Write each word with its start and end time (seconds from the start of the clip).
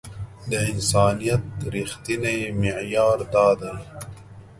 د 0.49 0.51
انسانيت 0.71 1.45
رښتينی 1.73 2.39
معيار 2.61 3.17
دا 3.33 3.47
دی. 3.59 3.73